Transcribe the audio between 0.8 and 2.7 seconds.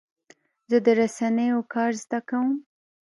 د رسنیو کار زده کوم.